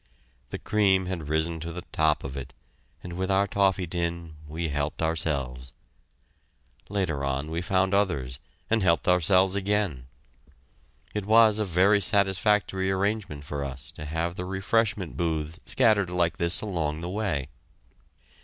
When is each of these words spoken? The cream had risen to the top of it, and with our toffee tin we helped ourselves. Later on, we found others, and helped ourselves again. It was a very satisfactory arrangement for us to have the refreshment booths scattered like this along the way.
The 0.49 0.57
cream 0.57 1.05
had 1.05 1.29
risen 1.29 1.59
to 1.59 1.71
the 1.71 1.83
top 1.91 2.23
of 2.23 2.35
it, 2.35 2.55
and 3.03 3.13
with 3.13 3.29
our 3.29 3.45
toffee 3.45 3.85
tin 3.85 4.35
we 4.47 4.69
helped 4.69 5.03
ourselves. 5.03 5.73
Later 6.89 7.23
on, 7.23 7.51
we 7.51 7.61
found 7.61 7.93
others, 7.93 8.39
and 8.67 8.81
helped 8.81 9.07
ourselves 9.07 9.53
again. 9.53 10.07
It 11.13 11.27
was 11.27 11.59
a 11.59 11.65
very 11.65 12.01
satisfactory 12.01 12.89
arrangement 12.91 13.43
for 13.43 13.63
us 13.63 13.91
to 13.91 14.05
have 14.05 14.37
the 14.37 14.45
refreshment 14.45 15.17
booths 15.17 15.59
scattered 15.67 16.09
like 16.09 16.37
this 16.37 16.61
along 16.61 17.01
the 17.01 17.07
way. 17.09 17.49